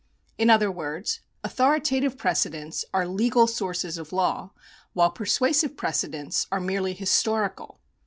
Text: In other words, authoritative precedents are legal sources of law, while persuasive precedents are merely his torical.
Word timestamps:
In 0.35 0.49
other 0.49 0.71
words, 0.71 1.19
authoritative 1.43 2.17
precedents 2.17 2.85
are 2.91 3.07
legal 3.07 3.45
sources 3.45 3.99
of 3.99 4.11
law, 4.11 4.49
while 4.93 5.11
persuasive 5.11 5.77
precedents 5.77 6.47
are 6.51 6.59
merely 6.59 6.93
his 6.93 7.11
torical. 7.11 7.75